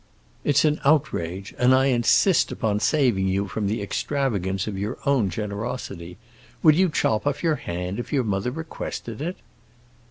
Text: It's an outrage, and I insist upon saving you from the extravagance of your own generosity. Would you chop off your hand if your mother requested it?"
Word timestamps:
It's 0.43 0.65
an 0.65 0.81
outrage, 0.83 1.53
and 1.59 1.75
I 1.75 1.85
insist 1.93 2.51
upon 2.51 2.79
saving 2.79 3.27
you 3.27 3.47
from 3.47 3.67
the 3.67 3.83
extravagance 3.83 4.65
of 4.65 4.75
your 4.75 4.97
own 5.05 5.29
generosity. 5.29 6.17
Would 6.63 6.75
you 6.75 6.89
chop 6.89 7.27
off 7.27 7.43
your 7.43 7.57
hand 7.57 7.99
if 7.99 8.11
your 8.11 8.23
mother 8.23 8.49
requested 8.49 9.21
it?" 9.21 9.37